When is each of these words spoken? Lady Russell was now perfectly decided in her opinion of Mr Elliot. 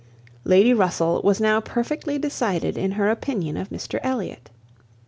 Lady 0.45 0.73
Russell 0.73 1.21
was 1.23 1.39
now 1.39 1.61
perfectly 1.61 2.17
decided 2.17 2.75
in 2.75 2.93
her 2.93 3.11
opinion 3.11 3.55
of 3.55 3.69
Mr 3.69 3.99
Elliot. 4.01 4.49